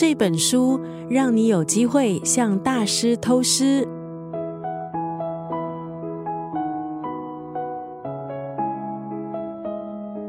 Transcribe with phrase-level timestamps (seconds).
[0.00, 3.84] 这本书让你有机会向大师偷师。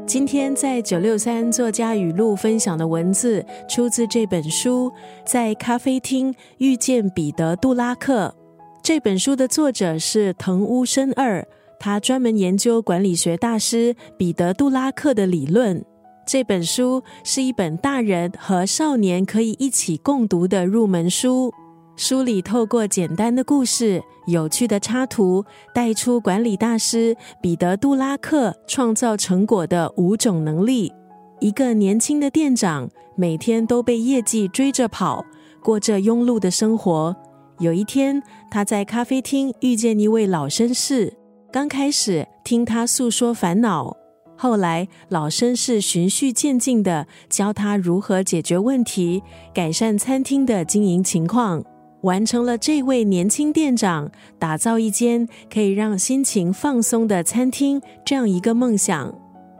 [0.04, 4.90] 今天在九六三作家语录分享的文字，出自这本书。
[5.24, 8.34] 在咖啡厅遇见彼得·杜拉克。
[8.82, 11.46] 这本书的作者是藤屋伸二，
[11.78, 15.84] 他专门研究管理学大师彼得·杜拉克的理论。
[16.30, 21.52] 这本书是一本大人和少年可以一起共读的入门书。
[21.96, 30.92] 书里透过简单的故事、有趣的插图，带出管理大师彼得·杜拉克创造成果的五种能力。
[31.40, 35.24] 一个年轻的店长每天都被业绩追着跑，
[35.60, 37.16] 过着庸碌的生活。
[37.58, 41.12] 有一天，他在咖啡厅遇见一位老绅士，
[41.50, 43.96] 刚开始听他诉说烦恼，
[44.42, 49.22] 后来老绅士循序渐进的教他如何解决问题，
[49.52, 51.62] 改善餐厅的经营情况。
[52.00, 59.14] 完成了这位年轻店长打造一间可以让心情放松的餐厅这样一个梦想。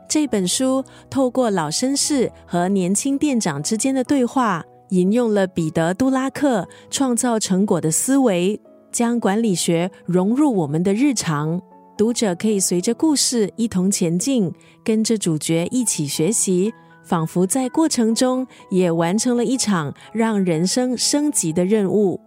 [0.09, 8.59] 这本书透过老绅士和年轻店长之间的对话，引用了彼得·杜拉克创造成果的思维，
[8.91, 11.61] 将管理学融入我们的日常。
[12.01, 14.51] 读者可以随着故事一同前进，
[14.83, 16.73] 跟着主角一起学习，
[17.05, 22.19] 仿佛在过程中也完成了一场让人生升级的任务。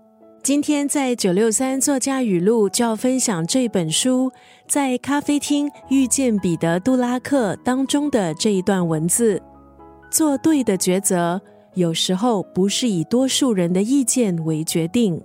[0.43, 4.31] 今天在九六三作家语录就要分享这本书，
[4.67, 9.41] 在咖啡厅遇见彼得·杜拉克当中的这一段文字：
[10.11, 11.41] 做对的抉择，
[11.73, 15.19] 有时候不是以多数人的意见为决定。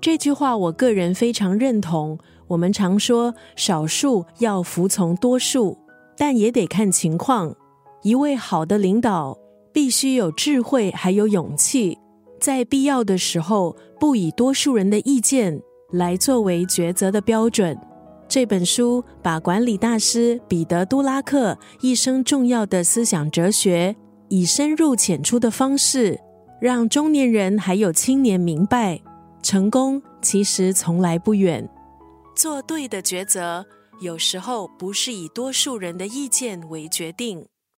[0.00, 2.18] 这句话我个人非常认同。
[2.46, 5.78] 我们常说少数要服从多数，
[6.16, 7.54] 但也得看情况。
[8.02, 9.36] 一位好的领导
[9.72, 11.98] 必须有智慧，还有勇气。
[12.38, 17.78] 在必要的时候，不以多数人的意见来作为抉择的标准。
[18.28, 23.96] 这本书把管理大师彼得·杜拉克一生重要的思想哲学，
[24.28, 26.20] 以深入浅出的方式，
[26.60, 29.00] 让中年人还有青年明白：
[29.42, 31.66] 成功其实从来不远。
[32.34, 33.64] 做对的抉择，
[34.00, 37.46] 有时候不是以多数人的意见为决定。